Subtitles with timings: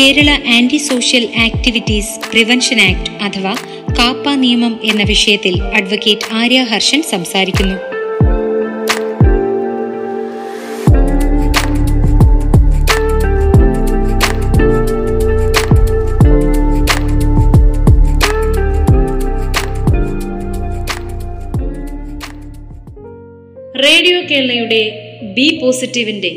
[0.00, 3.56] Kerala anti social activities prevention act അഥവാ
[3.98, 7.74] കാപ്പ നിയമം എന്ന വിഷയത്തിൽ അഡ്വക്കേറ്റ് ആര്യ ഹർഷൻ സംസാരിക്കുന്നു.
[23.76, 24.82] റേഡിയോ കേരളയുടെ
[25.34, 26.28] ബി പോസിറ്റീവിന്റെ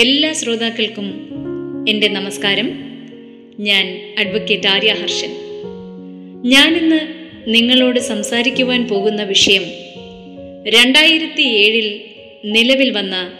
[0.00, 1.41] എല്ലാ ശ്രോതാക്കൾക്കും
[1.88, 2.84] എന്റെ നമസ്കാരം.
[3.58, 5.30] ഞാൻ അഡ്വക്കേറ്റ് ആര്യ ഹർഷൻ.
[6.42, 7.00] ഞാനിന്ന്
[7.46, 9.62] നിങ്ങളോട് സംസാരിക്കുവാൻ പോകുന്ന വിഷയം
[10.66, 12.00] രണ്ടായിരത്തി ഏഴിൽ
[12.44, 13.32] നിലവിൽ വന്ന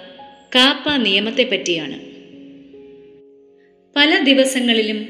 [0.54, 2.00] കാപ്പ നിയമത്തെ പറ്റിയാണ്.
[3.96, 5.08] പല ദിവസങ്ങളിലും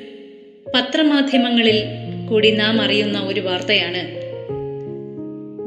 [0.74, 1.82] പത്രമാധ്യമങ്ങളിൽ
[2.30, 4.08] കൂടി നാം അറിയുന്ന ഒരു വാർത്തയാണ്.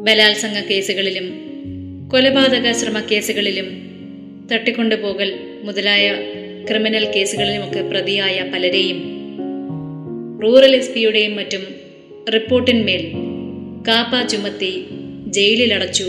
[0.04, 1.32] ബലാത്സംഗ കേസുകളിലും
[2.12, 3.86] കൊലപാതക ശ്രമ കേസുകളിലും
[4.52, 6.16] തട്ടിക്കൊണ്ടുപോകൽ മുതലായ
[6.70, 9.00] ക്രിമിനൽ കേസുകളിലുമൊക്കെ പ്രതിയായ പലരെയും
[10.44, 11.64] റൂറൽ എസ് പിയുടെയും മറ്റും
[12.34, 13.04] റിപ്പോർട്ടിന്മേൽ
[13.88, 14.86] കാപ്പ ചുമത്തി
[15.28, 16.04] ജയിലിലടച്ചു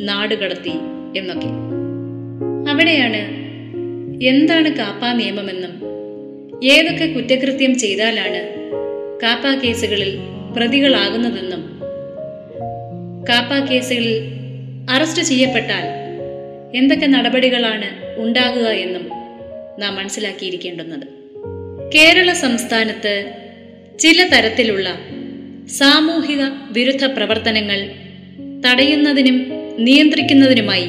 [0.00, 0.74] നാടുകടത്തി
[1.18, 1.50] എന്നൊക്കെ.
[2.70, 3.22] അവിടെയാണ്
[4.24, 5.72] എന്താണ് കാപ്പ നിയമമെന്നും
[6.64, 8.40] ഏതൊക്കെ കുറ്റകൃത്യം ചെയ്താലാണ്
[9.22, 10.18] കാപ്പ കേസുകളിൽ
[10.56, 11.62] പ്രതികളാകുന്നതെന്നും
[13.28, 14.16] കാപ്പ കേസുകളിൽ
[14.90, 15.86] അറസ്റ്റ് ചെയ്യപ്പെട്ടാൽ
[16.76, 17.88] എന്തൊക്കെ നടപടികളാണ്
[18.22, 19.04] ഉണ്ടാകുക എന്നും
[19.78, 21.06] നാം മനസ്സിലാക്കിയിരിക്കേണ്ടുന്നത്.
[21.94, 23.32] കേരള സംസ്ഥാനത്ത്
[24.00, 24.98] ചില തരത്തിലുള്ള
[25.68, 27.90] സാമൂഹിക വിരുദ്ധ പ്രവർത്തനങ്ങൾ
[28.66, 29.46] തടയുന്നതിനും
[29.78, 30.88] നിയന്ത്രിക്കുന്നതിനുമായി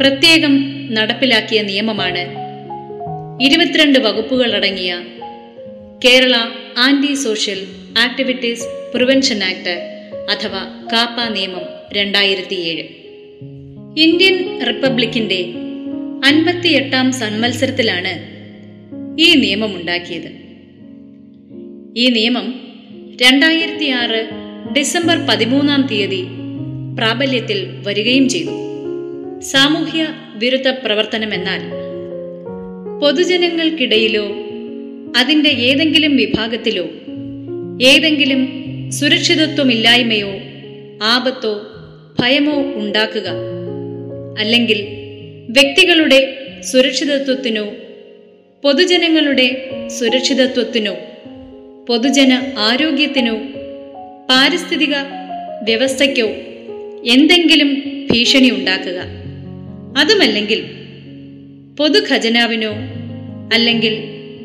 [0.00, 0.54] പ്രത്യേകം
[0.94, 2.46] നടപ്പിലാക്കിയ നിയമമാണ്
[3.42, 5.00] ഇരുപത്തിരണ്ട് വകുപ്പുകൾ അടങ്ങിയ
[6.04, 6.36] Kerala
[6.78, 7.66] anti social
[7.98, 8.64] activities
[8.94, 11.62] prevention act അഥവാ കാപ്പ നിയമം
[11.92, 12.84] രണ്ടായിരത്തിയേഴ്.
[14.00, 15.52] ഇന്ത്യൻ റിപ്പബ്ലിക്കിന്റെ
[16.24, 18.36] അൻപത്തിയെട്ടാം സന്മത്സരത്തിലാണ്
[19.20, 20.28] ഈ നിയമം ഉണ്ടാക്കിയത്.
[21.96, 22.60] ഈ നിയമം
[23.22, 24.28] രണ്ടായിരത്തി ആറ്
[24.76, 26.22] ഡിസംബർ പതിമൂന്നാം തീയതി
[26.98, 28.50] പ്രാബല്യത്തിൽ വരികയും ചെയ്തു.
[29.40, 31.60] സാമൂഹ്യ വിരുദ്ധ പ്രവർത്തനം എന്നാൽ
[33.00, 34.28] പൊതുജനങ്ങൾക്കിടയിലോ
[35.16, 36.84] അതിന്റെ ഏതെങ്കിലും വിഭാഗത്തിലോ
[37.82, 38.48] ഏതെങ്കിലും
[38.92, 40.30] സുരക്ഷിതത്വമില്ലായ്മയോ
[41.02, 41.62] ആപത്തോ
[42.20, 43.28] ഭയമോ ഉണ്ടാക്കുക
[44.38, 45.05] അല്ലെങ്കിൽ
[45.50, 47.64] വ്യക്തികളുടെ സുരക്ഷിതത്വത്തിനോ
[48.62, 50.94] പൊതുജനങ്ങളുടെ സുരക്ഷിതത്വത്തിനോ
[51.88, 53.34] പൊതുജന ആരോഗ്യത്തിനോ
[54.30, 54.94] പാരിസ്ഥിതിക
[55.62, 56.26] വ്യവസ്ഥയ്ക്കോ
[57.06, 58.98] എന്തെങ്കിലും ഭീഷണി ഉണ്ടാക്കുക.
[59.98, 60.64] അതുമല്ലെങ്കിൽ
[61.76, 62.72] പൊതുഖജനാവിനോ
[63.54, 63.94] അല്ലെങ്കിൽ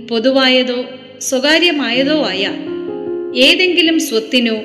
[0.08, 0.86] പൊതുവായതോ
[1.22, 2.44] സ്വകാര്യമായതോ ആയ
[3.40, 4.56] ഏതെങ്കിലും സ്വത്തിനോ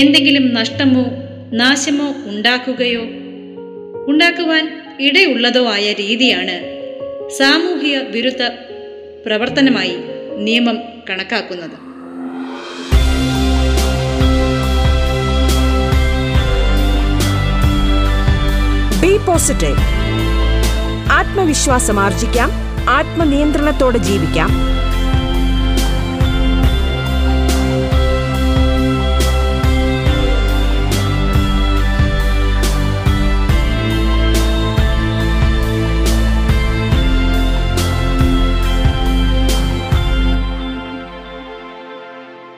[0.00, 1.04] എന്തെങ്കിലും നഷ്ടമോ
[1.52, 3.02] നാശമോ ഉണ്ടാക്കുകയോ
[4.06, 6.74] ഉണ്ടാക്കുവാൻ ഇടയുള്ളതോ ആയ രീതിയാണ്
[7.30, 8.42] സാമൂഹിക വിരുദ്ധ
[9.26, 9.96] പ്രവർത്തനമായി
[10.38, 10.78] നിയമം
[11.10, 11.94] കണക്കാക്കുന്നത്.
[19.00, 19.76] ബി പോസിറ്റീവ്
[21.12, 22.50] ആത്മവിശ്വാസം ആർജിക്കാം.
[22.90, 24.73] ആത്മനിയന്ത്രണത്തോടെ ജീവിക്കാം.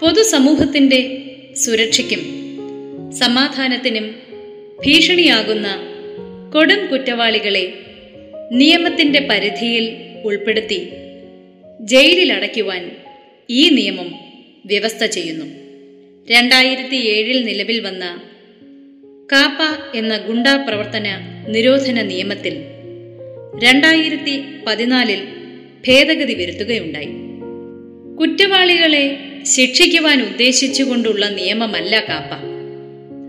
[0.01, 1.01] പൊതുസമൂഹത്തിന്റെ
[1.57, 2.23] സുരക്ഷയ്ക്കും
[3.13, 4.07] സമാധാനത്തിനും
[4.87, 5.67] ഭീഷണിയാകുന്ന
[6.55, 7.73] കൊടും കുറ്റവാളികളെ
[8.53, 10.89] നിയമത്തിന്റെ പരിധിയിൽ ഉൾപ്പെടുത്തി
[11.81, 12.91] ജയിലിലടയ്ക്കുവാൻ
[13.51, 14.15] ഈ നിയമം
[14.67, 15.45] വ്യവസ്ഥ ചെയ്യുന്നു.
[16.33, 18.05] രണ്ടായിരത്തി ഏഴിൽ നിലവിൽ വന്ന
[19.33, 19.61] കാപ്പ
[19.97, 21.07] എന്ന ഗുണ്ടാ പ്രവർത്തന
[21.49, 22.55] നിരോധന നിയമത്തിൽ
[23.65, 25.21] രണ്ടായിരത്തി പതിനാലിൽ
[25.89, 27.13] ഭേദഗതി വരുത്തുകയുണ്ടായി.
[28.17, 29.05] കുറ്റവാളികളെ
[29.55, 32.33] ശിക്ഷിക്കുവാൻ ഉദ്ദേശിച്ചുകൊണ്ടുള്ള നിയമമല്ല കാപ്പ.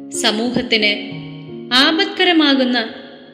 [0.10, 1.12] സമൂഹത്തിന്
[1.74, 2.90] ആപത്കരമാകുന്ന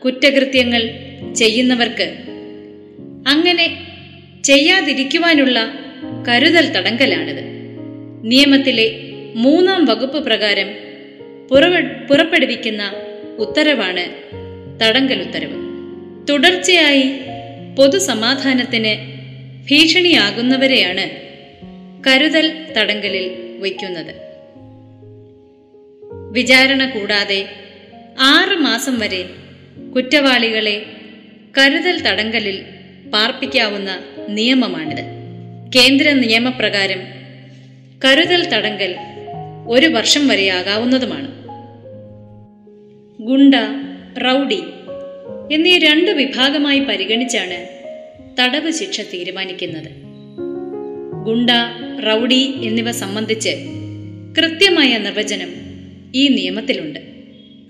[0.05, 0.89] കുറ്റകൃത്യങ്ങൾ
[1.33, 2.13] ചെയ്യുന്നവർക്ക്
[3.27, 3.77] അങ്ങനെ
[4.43, 5.79] ചെയ്യാതിരിക്കുവാനുള്ള
[6.29, 7.43] കരുതൽ തടങ്കലാണിത്.
[8.23, 8.99] നിയമത്തിലെ
[9.35, 10.67] മൂന്നാം വകുപ്പ് പ്രകാരം
[12.09, 12.93] പുറപ്പെടുവിക്കുന്ന
[13.37, 14.05] ഉത്തരവാണ്
[14.83, 15.55] തടങ്കൽ ഉത്തരവ്.
[16.29, 17.05] തുടർച്ചയായി
[17.77, 18.93] പൊതുസമാധാനത്തിന്
[19.71, 21.22] ഭീഷണിയാകുന്നവരെയാണ്
[22.07, 24.15] കരുതൽ തടങ്കലിൽ വയ്ക്കുന്നത്.
[26.31, 27.49] വിചാരണ കൂടാതെ
[28.19, 29.29] ആറ് മാസം വരെ
[29.95, 30.85] കുറ്റവാളികളെ
[31.57, 32.63] കരുതൽ തടങ്കലിൽ
[33.13, 35.01] പാർപ്പിക്കാവുന്ന നിയമമാണിത്.
[35.75, 37.01] കേന്ദ്ര നിയമപ്രകാരം
[38.05, 38.95] കരുതൽ തടങ്കൽ
[39.67, 41.27] ഒരു വർഷം വരെയാകാവുന്നതുമാണ്
[43.21, 43.55] ഗുണ്ട
[44.17, 44.63] റൗഡി
[45.51, 47.67] എന്നീ രണ്ട് വിഭാഗമായി പരിഗണിച്ചാണ്
[48.39, 50.02] തടവ് ശിക്ഷ തീരുമാനിക്കുന്നത്.
[51.23, 51.49] ഗുണ്ട
[52.07, 53.49] റൗഡി എന്നിവ സംബന്ധിച്ച്
[54.37, 55.49] കൃത്യമായ നിർവചനം
[56.15, 56.99] ഈ നിയമത്തിലുണ്ട്.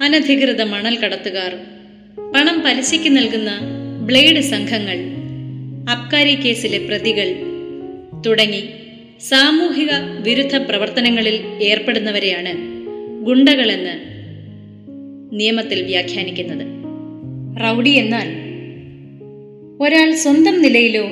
[0.01, 1.51] അനധികൃത മണൽ കടത്തുകാർ
[2.33, 3.49] പണം പലിശയ്ക്ക് നൽകുന്ന
[4.05, 4.97] ബ്ലേഡ് സംഘങ്ങൾ
[5.89, 7.35] അബ്കാരി കേസിലെ പ്രതികൾ
[8.25, 8.63] തുടങ്ങി
[9.21, 9.89] സാമൂഹിക
[10.21, 12.53] വിരുദ്ധ പ്രവർത്തനങ്ങളിൽ ഏർപ്പെടുന്നവരെയാണ്
[13.25, 13.95] ഗുണ്ടകളെന്ന്
[15.39, 16.65] നിയമത്തിൽ വ്യാഖ്യാനിക്കുന്നത്.
[17.63, 18.27] റൗഡി എന്നാൽ
[19.81, 21.05] ഒരാൾ സ്വന്തം നിലയിലോ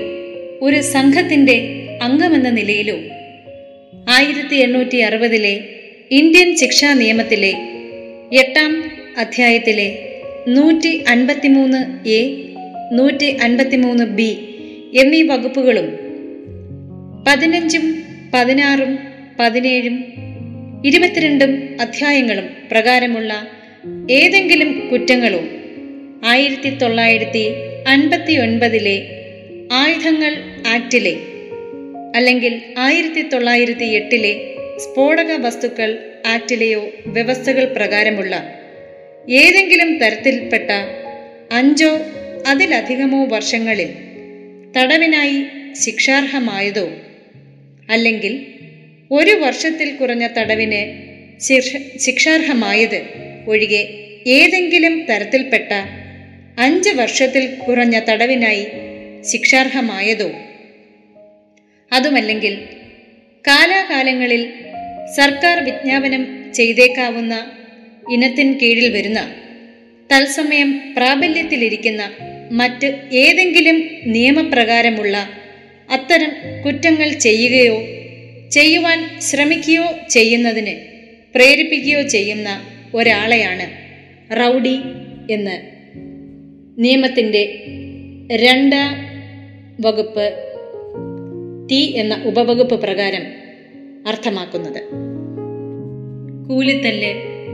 [0.61, 3.01] ഒരു സംഘത്തിന്റെ അംഗമെന്ന നിലയിലും.
[4.09, 5.59] ആയിരത്തി എണ്ണൂറ്റി അറുപതിലെ
[6.11, 7.51] ഇന്ത്യൻ ശിക്ഷാ നിയമത്തിലെ
[8.35, 8.83] എട്ടാം
[9.17, 9.87] അധ്യായത്തിലെ
[10.47, 12.21] നൂറ്റി അൻപത്തിമൂന്ന് എ
[12.93, 14.31] നൂറ്റി അൻപത്തിമൂന്ന് ബി
[14.93, 15.87] എന്നീ വകുപ്പുകളും
[17.27, 17.85] പതിനഞ്ചും
[18.33, 18.99] പതിനാറും
[19.39, 19.95] പതിനേഴും
[20.85, 23.33] ഇരുപത്തിരണ്ടും അധ്യായങ്ങളും പ്രകാരമുള്ള
[24.11, 25.41] ഏതെങ്കിലും കുറ്റങ്ങളോ
[26.25, 27.43] ആയിരത്തി തൊള്ളായിരത്തി
[27.87, 28.97] അൻപത്തി ഒൻപതിലെ
[29.71, 30.33] ആയുധങ്ങൾ
[30.67, 31.13] ആക്ടിലെ
[32.15, 34.31] അല്ലെങ്കിൽ ആയിരത്തി തൊള്ളായിരത്തി എട്ടിലെ
[34.77, 35.89] സ്ഫോടക വസ്തുക്കൾ
[36.25, 38.33] ആക്ടിലെയോ വ്യവസ്ഥകൾ പ്രകാരമുള്ള
[39.27, 40.69] ഏതെങ്കിലും തരത്തിൽപ്പെട്ട
[41.51, 41.91] അഞ്ചോ
[42.47, 43.89] അതിലധികമോ വർഷങ്ങളിൽ
[44.77, 45.39] തടവിനായി
[45.83, 46.85] ശിക്ഷാർഹമായതോ
[47.89, 48.33] അല്ലെങ്കിൽ
[49.11, 50.81] ഒരു വർഷത്തിൽ കുറഞ്ഞ തടവിന്
[51.39, 52.99] ശിക്ഷ- ശിക്ഷാർഹമായത്
[53.47, 53.81] ഒഴികെ
[54.27, 55.71] ഏതെങ്കിലും തരത്തിൽപ്പെട്ട
[56.57, 58.65] അഞ്ച് വർഷത്തിൽ കുറഞ്ഞ തടവിനായി
[59.31, 60.29] ശിക്ഷാർഹമായതോ
[61.91, 62.53] അതുമല്ലെങ്കിൽ
[63.45, 64.41] കാലാകാലങ്ങളിൽ
[65.15, 66.23] സർക്കാർ വിജ്ഞാപനം
[66.53, 67.33] ചെയ്തേക്കാവുന്ന
[68.11, 69.19] ഇനത്തിൻ കീഴിൽ വരുന്ന
[70.09, 72.03] തത്സമയം പ്രാബല്യത്തിലിരിക്കുന്ന
[72.51, 75.15] മറ്റ് ഏതെങ്കിലും നിയമപ്രകാരമുള്ള
[75.89, 76.31] അത്തരം
[76.65, 77.77] കുറ്റങ്ങൾ ചെയ്യുകയോ
[78.51, 80.73] ചെയ്യുവാൻ ശ്രമിക്കുകയോ ചെയ്യുന്നതിന്
[81.35, 82.49] പ്രേരിപ്പിക്കുകയോ ചെയ്യുന്ന
[82.93, 83.65] ഒരാളെയാണ്
[84.39, 84.75] റൗഡി
[85.29, 85.55] എന്ന്.
[86.77, 87.43] നിയമത്തിന്റെ
[88.35, 88.91] രണ്ടാം
[89.79, 90.25] വകുപ്പ്
[91.71, 93.21] ടി എന്ന ഉപവകുപ്പ് പ്രകാരം
[94.07, 94.83] അർത്ഥമാക്കുന്നത്.
[96.49, 97.13] കൂലിത്തല്ല്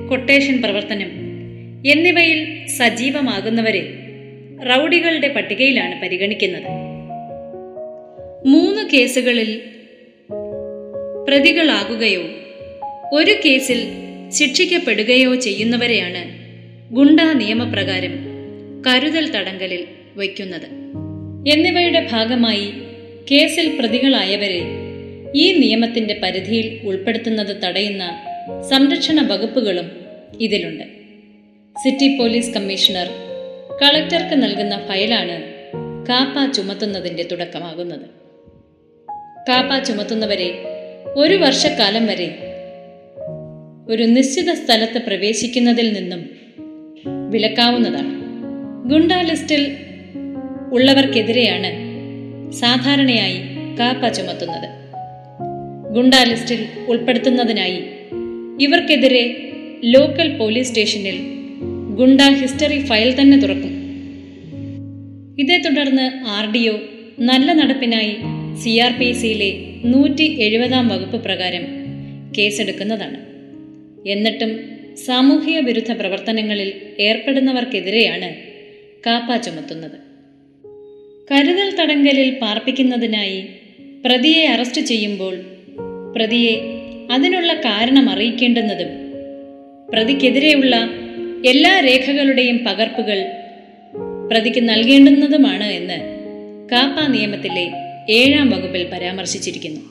[0.10, 1.12] കൊട്ടേഷൻ പ്രവർത്തനം
[1.86, 3.94] എന്നിവയിൽ സജീവമാകുന്നവരെ
[4.70, 6.68] റൗഡികളുടെ പട്ടികയിലാണ് പരിഗണിക്കുന്നത്.
[8.48, 9.62] മൂന്ന് കേസുകളിൽ
[11.28, 12.24] പ്രതികളാകുകയോ
[13.14, 13.88] ഒരു കേസിൽ
[14.30, 16.24] ശിക്ഷിക്കപ്പെടുകയോ ചെയ്യുന്നവരെയാണ്
[16.96, 18.14] ഗുണ്ടാ നിയമപ്രകാരം
[18.88, 19.86] കരുതൽ തടങ്കലിൽ
[20.18, 20.66] വയ്ക്കുന്നത്.
[21.50, 22.74] എന്നിവയുടെ ഭാഗമായി
[23.32, 24.62] കേസിൽ പ്രതികളായവരെ
[25.36, 28.20] ഈ നിയമത്തിന്റെ പരിധിയിൽ ഉൾപ്പെടുത്തുന്നത് തടയുന്ന
[28.70, 29.92] സംരക്ഷണ വകുപ്പുകളും
[30.40, 30.84] ഇതിലുണ്ട്.
[31.84, 33.08] സിറ്റി പോലീസ് കമ്മീഷണർ
[33.82, 35.44] കളക്ടർക്ക് നൽകുന്ന ഫയലാണ്
[36.10, 38.06] കാപ്പ ചുമത്തുന്നതിന്റെ തുടക്കമാകുന്നത്.
[39.50, 40.64] കാപ്പ ചുമത്തുന്നവരെ
[41.16, 42.38] ഒരു വർഷക്കാലം വരെ
[43.90, 46.30] ഒരു നിശ്ചിത സ്ഥലത്ത് പ്രവേശിക്കുന്നതിൽ നിന്നും
[47.30, 48.14] വിലക്കാവുന്നതാണ്.
[48.90, 49.78] ഗുണ്ട ലിസ്റ്റിൽ
[50.74, 51.87] ഉള്ളവർക്കെതിരെയാണ്
[52.52, 53.38] സാധാരണയായി
[53.80, 54.70] കാപ്പ ചുമത്തുന്നത്.
[55.94, 57.84] ഗുണ്ടാ ലിസ്റ്റിൽ ഉൾപ്പെടുത്തുന്നതിനായി
[58.62, 59.52] ഇവർക്കെതിരെ
[59.84, 61.18] ലോക്കൽ പോലീസ് സ്റ്റേഷനിൽ
[61.96, 63.88] ഗുണ്ട ഹിസ്റ്ററി ഫയൽ തന്നെ തുറക്കും.
[65.40, 66.78] ഇതേ തുടർന്ന് ആർ ഡി ഒ
[67.20, 68.18] നല്ല നടപ്പിനായി
[68.56, 71.66] സി ആർ പി സിയിലെ നൂറ്റി എഴുപതാം വകുപ്പ് പ്രകാരം
[72.38, 73.18] കേസെടുക്കുന്നതാണ്.
[74.10, 74.60] എന്നിട്ടും
[75.06, 78.36] സാമൂഹിക വിരുദ്ധ പ്രവർത്തനങ്ങളിൽ ഏർപ്പെടുന്നവർക്കെതിരെയാണ്
[79.06, 80.07] കാപ്പ ചുമത്തുന്നത്.
[81.32, 83.48] കരുതൽ തടങ്കലിൽ പാർപ്പിക്കുന്നതിനായി
[84.06, 85.36] പ്രതിയെ അറസ്റ്റ് ചെയ്യുമ്പോൾ
[86.16, 86.54] പ്രതിയെ
[87.12, 88.88] അതിനുള്ള കാരണം അറിയിക്കേണ്ടുന്നതും
[89.94, 90.76] പ്രതിക്കെതിരെയുള്ള
[91.46, 93.20] എല്ലാ രേഖകളുടെയും പകർപ്പുകൾ
[94.32, 96.00] പ്രതിക്ക് നൽകേണ്ടുന്നതുമാണ് എന്ന്
[96.72, 97.72] കാപ്പ നിയമത്തിലെ
[98.10, 99.82] ഏഴാം വകുപ്പിൽ പരാമർശിച്ചിരിക്കുന്നു.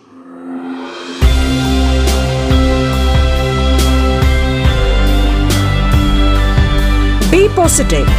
[7.31, 8.11] ബി പോസിറ്റീവ്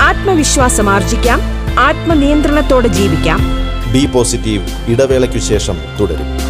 [0.00, 1.55] ആത്മവിശ്വാസം ആർജിക്കാം.
[1.78, 3.40] ആത്മനിയന്ത്രണത്തോടെ ജീവിക്കാം.
[3.92, 6.45] ബി പോസിറ്റീവ് ഇടവേളയ്ക്കു ശേഷം തുടരും.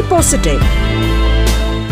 [0.00, 0.60] പോസിറ്റീവ്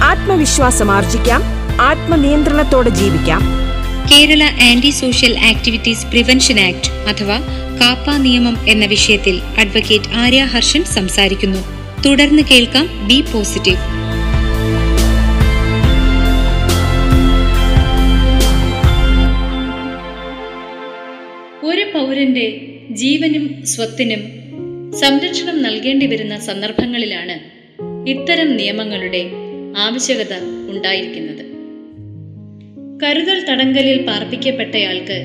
[0.03, 1.43] ആത്മവിശ്വാസം ആർജിക്കാം.
[1.81, 3.41] ആത്മനിയന്ത്രണത്തോടെ ജീവിക്കാം.
[4.13, 7.39] Kerala anti social activities prevention act അഥവാ
[7.81, 11.59] കാപ്പ നിയമം എന്ന വിഷയത്തിൽ അഡ്വക്കേറ്റ് ആര്യ ഹർഷൻ സംസാരിക്കുന്നു.
[12.07, 13.77] തുടർന്ന് കേൾക്കാം ബി പോസിറ്റീവ്
[21.65, 24.21] ഒരു പൗരന്റെ ജീവനും സ്വത്തിനും
[25.01, 27.54] സംരക്ഷണം നൽകേണ്ടി വരുന്ന സന്ദർഭങ്ങളിലാണ്
[28.09, 29.31] ഇത്തരം നിയമങ്ങളുടെ
[29.77, 30.35] ആവശ്യകത
[30.69, 31.45] ഉണ്ടായിരിക്കുന്നത്.
[33.03, 35.19] കരുതൽ തടങ്കലിൽ പാർപ്പിക്കപ്പെട്ടയാൾക്ക്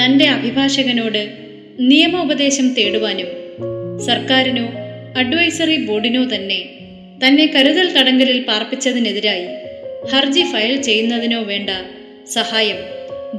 [0.00, 1.30] തന്റെ അഭിഭാഷകനോട്
[1.80, 3.26] നിയമോപദേശം തേടുവാനും
[4.00, 4.66] സർക്കാരിനോ
[5.16, 6.60] അഡ്വൈസറി ബോർഡിനോ തന്നെ
[7.24, 9.46] തന്നെ കരുതൽ തടങ്കലിൽ പാർപ്പിച്ചതിനെതിരായി
[10.06, 11.70] ഹർജി ഫയൽ ചെയ്യുന്നതിനോ വേണ്ട
[12.26, 12.76] സഹായം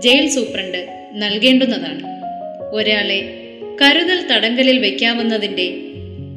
[0.01, 2.03] ജയിൽ സൂപ്രണ്ട് നൽകേണ്ടുന്നതാണ്.
[2.73, 3.21] ഒരാളെ
[3.81, 5.67] കരുതൽ തടങ്കലിൽ വയ്ക്കാവുന്നതിന്റെ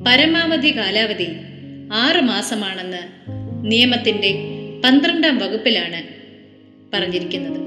[0.07, 1.29] പരമാവധി കാലാവധി
[1.93, 3.03] ആറ് മാസമാണെന്ന്
[3.65, 4.31] നിയമത്തിന്റെ
[4.85, 6.03] പന്ത്രണ്ടാം വകുപ്പിലാണ്
[6.95, 7.61] പറഞ്ഞിരിക്കുന്നത്.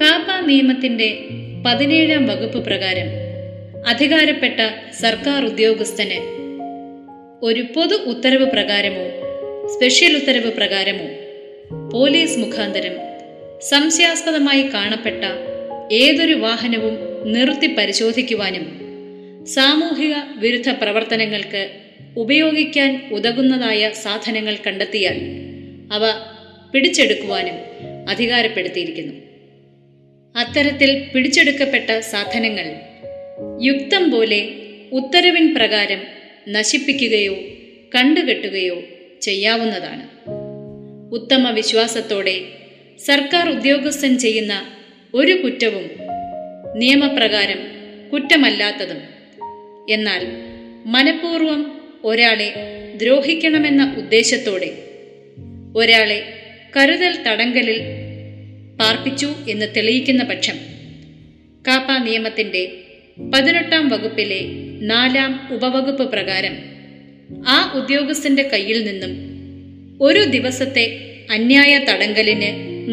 [0.00, 1.28] കാപ്പ നിയമത്തിന്റെ
[1.66, 3.08] പതിനേഴാം വകുപ്പ് പ്രകാരം
[3.86, 6.18] അധികാരപ്പെട്ട സർക്കാർ ഉദ്യോഗസ്ഥന്
[7.42, 9.04] ഒരു പൊതു ഉത്തരവ് പ്രകാരമോ
[9.68, 11.08] സ്പെഷ്യൽ ഉത്തരവ് പ്രകാരമോ
[11.88, 12.92] പോലീസ് മുഖാന്തരം
[13.60, 15.24] സംശയാസ്പദമായി കാണപ്പെട്ട
[15.92, 16.94] ഏതൊരു വാഹനവും
[17.32, 18.64] നിർത്തി പരിശോധിക്കുവാനും
[19.46, 25.20] സാമൂഹിക വിരുദ്ധ പ്രവർത്തനങ്ങൾക്ക് ഉപയോഗിക്കാൻ ഉതകുന്നതായ സാധനങ്ങൾ കണ്ടെത്തിയാൽ
[25.92, 26.02] അവ
[26.72, 27.54] പിടിച്ചെടുക്കുവാനും
[28.08, 29.14] അധികാരപ്പെടുത്തിയിരിക്കുന്നു.
[30.36, 32.74] അത്തരത്തിൽ പിടിച്ചെടുക്കപ്പെട്ട സാധനങ്ങൾ
[33.62, 34.48] യുക്തം പോലെ
[34.92, 36.02] ഉത്തരവിൻ പ്രകാരം
[36.48, 37.34] നശിപ്പിക്കുകയോ
[37.94, 38.82] കണ്ടുകെട്ടുകയോ
[39.22, 40.08] ചെയ്യാവുന്നതാണ്.
[41.12, 42.40] ഉത്തമ വിശ്വാസത്തോടെ
[42.98, 44.66] സർക്കാർ ഉദ്യോഗസ്ഥൻ ചെയ്യുന്ന
[45.14, 45.90] ഒരു കുറ്റവും
[46.76, 47.58] നിയമപ്രകാരം
[48.12, 49.00] കുറ്റമല്ലാത്തതും.
[49.90, 50.26] എന്നാൽ
[50.86, 52.54] മനഃപൂർവം ഒരാളെ
[52.96, 54.70] ദ്രോഹിക്കണമെന്ന ഉദ്ദേശത്തോടെ
[55.76, 56.22] ഒരാളെ
[56.76, 57.78] കരുതൽ തടങ്കലിൽ
[58.80, 60.56] പാർപ്പിച്ചു എന്ന് തെളിയിക്കുന്ന പക്ഷം
[61.68, 62.62] കാപ്പ നിയമത്തിന്റെ
[63.32, 64.40] പതിനെട്ടാം വകുപ്പിലെ
[64.82, 66.54] നാലാം ഉപവകുപ്പ് പ്രകാരം
[67.46, 69.12] ആ ഉദ്യോഗസ്ഥന്റെ കയ്യിൽ നിന്നും
[70.02, 70.84] ഒരു ദിവസത്തെ
[71.30, 72.50] അന്യായ തടങ്കലിന്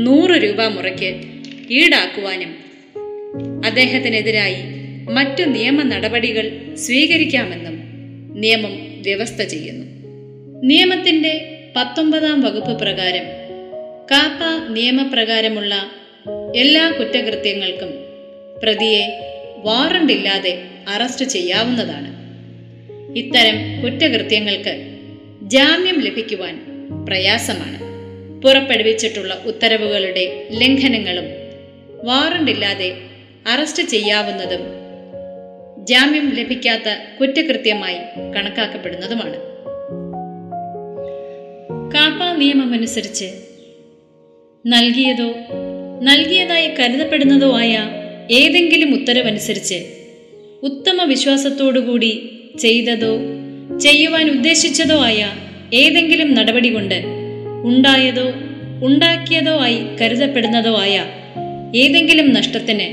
[0.08, 1.12] നൂറ് രൂപ മുറയ്ക്ക്
[1.72, 2.56] ഈടാക്കുവാനും
[3.66, 4.58] അദ്ദേഹത്തിനെതിരായി
[5.10, 7.95] മറ്റു നിയമ നടപടികൾ സ്വീകരിക്കാമെന്നും
[8.36, 9.86] നിയമം വ്യവസ്ഥ ചെയ്യുന്നു.
[10.64, 13.24] നിയമത്തിന്റെ പത്തൊമ്പതാം വകുപ്പ് പ്രകാരം
[14.12, 15.92] കാപ്പ നിയമപ്രകാരമുള്ള
[16.56, 17.90] എല്ലാ കുറ്റകൃത്യങ്ങൾക്കും
[18.64, 19.20] പ്രതിയെ
[19.64, 22.16] വാറണ്ട് ഇല്ലാതെ അറസ്റ്റ് ചെയ്യാവുന്നതാണ്.
[23.18, 24.98] ഇത്തരം കുറ്റകൃത്യങ്ങൾക്ക്
[25.42, 26.66] ജാമ്യം ലഭിക്കുവാൻ
[27.06, 27.80] പ്രയാസമാണ്.
[28.42, 31.26] പുറപ്പെടുവിച്ചിട്ടുള്ള ഉത്തരവുകളുടെ ലംഘനങ്ങളും
[32.06, 32.96] വാറണ്ടില്ലാതെ
[33.48, 34.85] അറസ്റ്റ് ചെയ്യാവുന്നതും
[35.86, 37.98] ജാമ്യം ലഭിക്കാത്ത കുറ്റകൃത്യമായി
[38.36, 39.36] കണക്കാക്കപ്പെടുന്നതുമാണ്.
[41.94, 43.28] കാപ്പ നിയമമനുസരിച്ച്
[44.68, 45.30] നൽകിയതോ
[46.02, 47.74] നൽകിയതായി കരുതപ്പെടുന്നതോ ആയ
[48.32, 49.86] ഏതെങ്കിലും ഉത്തരവനുസരിച്ച്
[50.64, 53.14] ഉത്തമ വിശ്വാസത്തോടുകൂടി ചെയ്തതോ
[53.78, 55.28] ചെയ്യുവാൻ ഉദ്ദേശിച്ചതോ ആയ
[55.74, 57.04] ഏതെങ്കിലും നടപടി കൊണ്ട്
[57.66, 58.26] ഉണ്ടായതോ
[58.86, 60.96] ഉണ്ടാക്കിയതോ ആയി കരുതപ്പെടുന്നതോ ആയ
[61.78, 62.88] ഏതെങ്കിലും നഷ്ടത്തിന്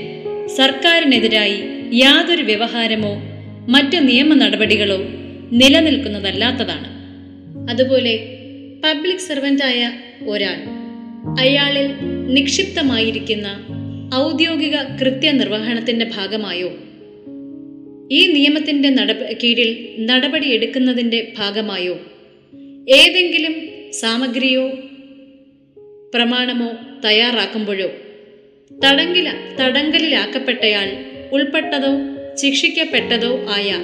[0.49, 3.23] സർക്കാരിനെതിരായി യാതൊരു വ്യവഹാരമോ
[3.69, 4.97] മറ്റു നിയമ നടപടികളോ
[5.53, 6.89] നിലനിൽക്കുന്നതല്ലാത്തതാണ്.
[7.71, 8.15] അതുപോലെ
[8.85, 9.93] പബ്ലിക് സർവന്റായ
[10.27, 10.57] ഒരാൾ
[11.41, 11.87] അയാളിൽ
[12.35, 13.49] നിക്ഷിപ്തമായിരിക്കുന്ന
[14.15, 16.69] ഔദ്യോഗിക കൃത്യനിർവഹണത്തിന്റെ ഭാഗമായോ?
[18.11, 18.89] ഈ നിയമത്തിന്റെ
[19.45, 21.95] കീഴിൽ നടപടി എടുക്കുന്നതിന്റെ ഭാഗമായോ?
[22.89, 23.55] ഏതെങ്കിലും
[23.93, 24.69] സാമഗ്രിയോ
[26.15, 26.71] പ്രമാണമോ
[27.05, 27.89] തയ്യാറാക്കുമ്പോഴോ
[28.85, 31.93] തടങ്കില തടങ്കലിലാക്കപ്പെട്ടയാൾ ഉൾപ്പെട്ടതോ
[32.37, 33.75] ശിക്ഷിക്കപ്പെട്ടതോ ആയ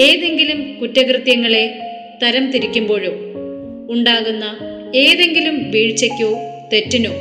[0.00, 1.78] ഏതെങ്കിലും കുറ്റകൃത്യങ്ങളെ
[2.22, 3.12] തരം തിരിക്കുമ്പോഴോ
[3.90, 4.44] ഉണ്ടാകുന്ന
[4.96, 6.38] ഏതെങ്കിലും വീഴ്ചയ്ക്കോ
[6.72, 7.12] തെറ്റിനോ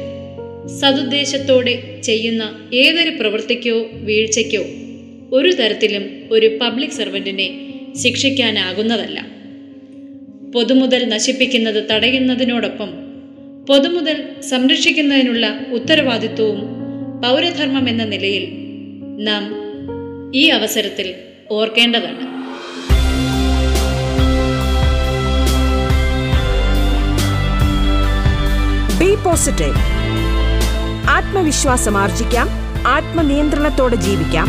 [0.80, 4.64] സതുദ്ദേശത്തോടെ ചെയ്യുന്ന ഏതൊരു പ്രവൃത്തിക്കോ വീഴ്ചയ്ക്കോ
[5.38, 7.50] ഒരു തരത്തിലും ഒരു പബ്ലിക് സർവന്റിനെ
[8.04, 9.28] ശിക്ഷിക്കാനാകുന്നതല്ല.
[10.52, 12.90] പൊതുമുതൽ നശിപ്പിക്കുന്നത് തടയുന്നതിനോടൊപ്പം
[13.66, 16.62] പൊതുമുതൽ സംരക്ഷിക്കുന്നതിനുള്ള ഉത്തരവാദിത്വവും
[17.24, 18.59] പൗരധർമ്മം എന്ന നിലയിൽ
[19.20, 19.56] നാം
[20.36, 21.16] ഈ അവസരത്തിൽ
[21.52, 22.40] ഓർക്കേണ്ടതാണ്.
[29.00, 29.76] ബി പോസിറ്റീവ്
[31.10, 32.50] ആത്മവിശ്വാസം ആർജിക്കാം.
[32.88, 34.48] ആത്മനിയന്ത്രണത്തോടെ ജീവിക്കാം.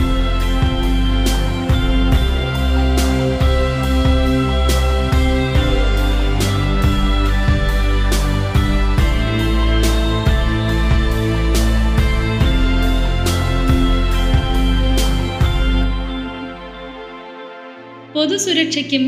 [18.31, 19.05] പൊതുസുരക്ഷയ്ക്കും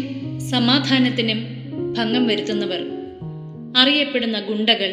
[0.51, 1.41] സമാധാനത്തിനും
[1.93, 2.81] ഭംഗം വരുത്തുന്നവർ.
[3.77, 4.91] അറിയപ്പെടുന്ന ഗുണ്ടകൾ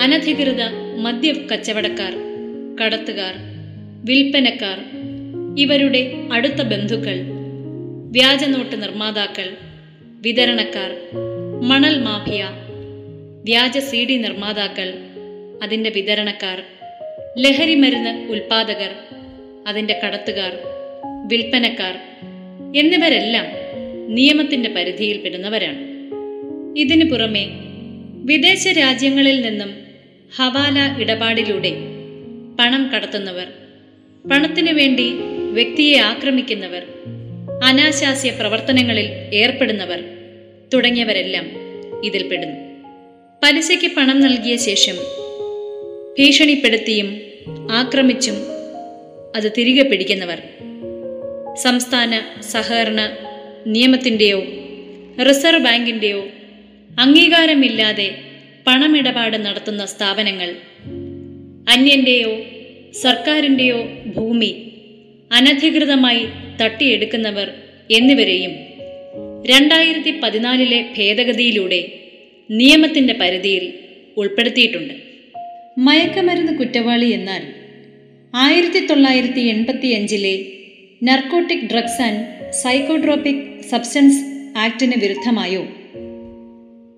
[0.00, 0.62] അനധികൃത
[0.96, 2.12] മദ്യ കച്ചവടക്കാർ
[2.80, 3.34] കടത്തുകാർ
[4.04, 4.78] വിൽപ്പനക്കാർ
[5.58, 7.18] ഇവരുടെ അടുത്ത ബന്ധുക്കൾ
[8.10, 9.48] വ്യാജനോട്ട് നിർമ്മാതാക്കൾ
[10.20, 10.92] വിതരണക്കാർ
[11.62, 12.44] മണൽ മാഫിയ
[13.44, 14.94] വ്യാജ സി ഡി നിർമ്മാതാക്കൾ
[15.62, 16.62] അതിന്റെ വിതരണക്കാർ
[17.38, 18.94] ലഹരി മരുന്ന് ഉൽപാദകർ
[19.68, 20.54] അതിന്റെ കടത്തുകാർ
[21.26, 21.96] വിൽപ്പനക്കാർ
[22.74, 23.46] എന്നിവരെല്ലാം
[24.08, 25.80] നിയമത്തിന്റെ പരിധിയിൽപ്പെടുന്നവരാണ്
[26.76, 27.44] ഇതിനു പുറമെ
[28.24, 29.70] വിദേശ രാജ്യങ്ങളിൽ നിന്നും
[30.36, 31.72] ഹവാല ഇടപാടിലൂടെ
[32.60, 33.48] പണം കടത്തുന്നവർ
[34.30, 35.06] പണത്തിനു വേണ്ടി
[35.52, 36.82] വ്യക്തിയെ ആക്രമിക്കുന്നവർ
[37.64, 40.00] അനാശാസ്യ പ്രവർത്തനങ്ങളിൽ ഏർപ്പെടുന്നവർ
[40.74, 41.46] തുടങ്ങിയവരെല്ലാം
[42.04, 42.58] ഇതിൽപ്പെടുന്നു
[43.42, 44.96] പലിശയ്ക്ക് പണം നൽകിയ ശേഷം
[46.18, 47.08] ഭീഷണിപ്പെടുത്തിയും
[47.70, 48.36] ആക്രമിച്ചും
[49.36, 50.38] അത് തിരികെ പിടിക്കുന്നവർ
[51.62, 52.12] സംസ്ഥാന
[52.52, 53.00] സഹകരണ
[53.66, 54.40] നിയമത്തിന്റെയോ
[55.28, 56.20] റിസർവ് ബാങ്കിന്റെയോ
[56.98, 58.08] അംഗീകാരമില്ലാതെ
[58.66, 60.50] പണമിടപാട് നടത്തുന്ന സ്ഥാപനങ്ങൾ
[61.68, 62.32] അന്യന്റെയോ
[63.02, 63.78] സർക്കാരിന്റെയോ
[64.16, 64.50] ഭൂമി
[65.32, 66.24] അനധികൃതമായി
[66.62, 67.48] തട്ടിയെടുക്കുന്നവർ
[67.90, 68.52] എന്നിവരെയും
[69.46, 71.80] രണ്ടായിരത്തി പതിനാലിലെ ഭേദഗതിയിലൂടെ
[72.50, 73.64] നിയമത്തിന്റെ പരിധിയിൽ
[74.16, 74.94] ഉൾപ്പെടുത്തിയിട്ടുണ്ട്.
[75.78, 77.42] മയക്കമരുന്ന് കുറ്റവാളി എന്നാൽ
[78.34, 80.34] ആയിരത്തി തൊള്ളായിരത്തി എൺപത്തി അഞ്ചിലെ
[81.02, 84.16] narcotic drugs and psychotropic substance
[84.58, 85.62] ആക്ടിന് വിരുദ്ധമായോ?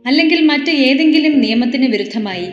[0.06, 2.46] അല്ലെങ്കിൽ മറ്റ് ഏതെങ്കിലും നിയമത്തിന് വിരുദ്ധമായി?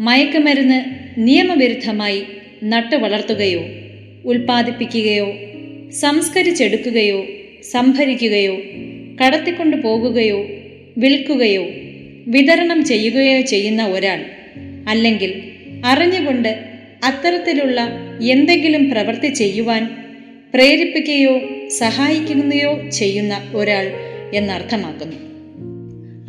[0.00, 0.84] മയക്കുമരുന്ന്
[1.18, 2.24] നിയമവിരുദ്ധമായി
[2.64, 3.60] നട്ടു വളർത്തുകയോ
[4.24, 5.32] ഉൽപ്പാദിപ്പിക്കുകയോ
[5.90, 7.26] സംസ്കരിച്ചെടുക്കുകയോ
[7.62, 8.56] സംഭരിക്കുകയോ
[9.24, 10.46] കടത്തിക്കൊണ്ടു പോകുകയോ
[10.98, 11.66] വിൽക്കുകയോ
[12.26, 14.24] വിതരണം ചെയ്യുകയോ ചെയ്യുന്ന ഒരാൾ.
[14.88, 15.42] അല്ലെങ്കിൽ
[15.84, 16.58] അറിഞ്ഞുകൊണ്ട്
[17.04, 17.88] അത്തരത്തിലുള്ള
[18.22, 19.99] എന്തെങ്കിലും പ്രവൃത്തി ചെയ്യുവാൻ
[20.54, 23.92] പ്രേരിപ്പിക്കുകയോ സഹായിക്കുകയോ ചെയ്യുന്ന ഒരാൾ
[24.34, 25.16] എന്നർത്ഥമാക്കുന്നു.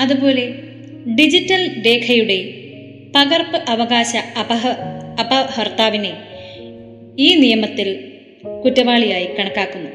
[0.03, 0.53] അതുപോലെ
[1.15, 2.53] ഡിജിറ്റൽ രേഖയുടെ
[3.15, 4.67] പകർപ്പ് അവകാശ അപഹ
[5.19, 6.13] അപഹർത്താവിനെ
[7.19, 8.13] ഈ നിയമത്തിൽ
[8.65, 9.91] കുറ്റവാളിയായി കണക്കാക്കുന്നു.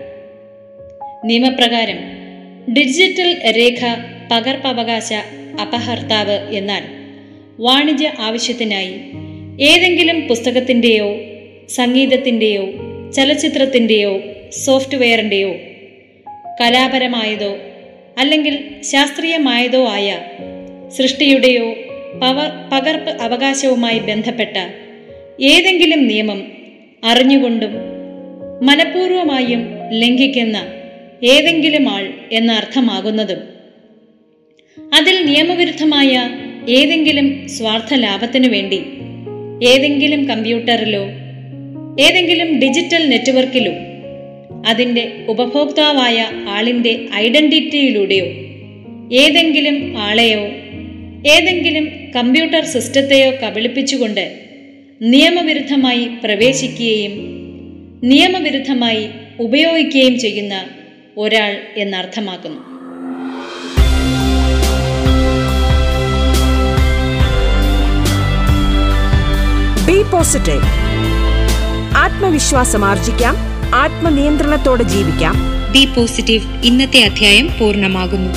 [1.24, 1.98] നിയമപ്രകാരം
[2.72, 3.84] ഡിജിറ്റൽ രേഖ
[4.32, 5.12] പകർപ്പവകാശ
[5.62, 6.82] അപഹർത്താവ് എന്നാൽ
[7.60, 8.94] വാണിജ്യ ആവശ്യത്തിനായി
[9.60, 11.16] ഏതെങ്കിലും പുസ്തകത്തിന്റെയോ
[11.68, 12.64] സംഗീതത്തിന്റെയോ
[13.12, 14.18] ചലച്ചിത്രത്തിന്റെയോ
[14.64, 15.52] സോഫ്റ്റ്വെയറിന്റെയോ
[16.60, 17.56] കലാപരമായതോ
[18.18, 20.18] അല്ലെങ്കിൽ ശാസ്ത്രീയമായതോ ആയ
[20.96, 21.66] സൃഷ്ടിയുടെയോ
[22.20, 22.38] പവ
[22.72, 24.56] പകർപ്പ് അവകാശവുമായി ബന്ധപ്പെട്ട
[25.42, 26.52] ഏതെങ്കിലും നിയമം
[27.04, 27.72] അറിഞ്ഞുകൊണ്ടും
[28.62, 30.56] മനഃപൂർവമായും ലംഘിക്കുന്ന
[31.24, 33.40] ഏതെങ്കിലും ആൾ എന്ന അർത്ഥമാകുന്നതും
[34.94, 36.12] അതിൽ നിയമവിരുദ്ധമായ
[36.68, 38.80] ഏതെങ്കിലും സ്വാർത്ഥ ലാഭത്തിനു വേണ്ടി
[39.66, 41.04] ഏതെങ്കിലും കമ്പ്യൂട്ടറിലോ
[42.00, 43.72] ഏതെങ്കിലും ഡിജിറ്റൽ നെറ്റ്വർക്കിലോ
[44.68, 48.26] അതിന്റെ ഉപഭോക്താവായ ആളിന്റെ ഐഡന്റിറ്റിയിലൂടെയോ
[49.16, 50.40] ഏതെങ്കിലും ആളെയോ
[51.30, 54.36] ഏതെങ്കിലും കമ്പ്യൂട്ടർ സിസ്റ്റത്തെയോ കബളിപ്പിച്ചുകൊണ്ട്
[55.02, 57.12] നിയമവിരുദ്ധമായി പ്രവേശിക്കുകയും
[58.04, 59.08] നിയമവിരുദ്ധമായി
[59.40, 60.64] ഉപയോഗിക്കുകയും ചെയ്യുന്ന
[61.16, 62.76] ഒരാൾ എന്നർത്ഥമാക്കുന്നു.
[69.86, 70.86] ബി പോസിറ്റീവ്
[71.96, 73.36] ആത്മവിശ്വാസം ആർജിക്കാം.
[73.74, 75.34] ആത്മനിയന്ത്രണത്തോടെ ജീവിക്കാം.
[75.72, 78.32] ബി പോസിറ്റീവ് ഇന്നത്തെ അധ്യായം പൂർണമാകുന്നു.